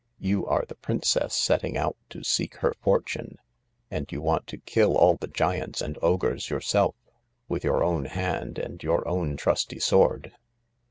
[0.17, 3.37] You are the princess setting out to seek her for tune,
[3.91, 6.95] and you want to kill all the giants and ogres yourself—
[7.47, 10.31] with your own hand and your own trusty sword.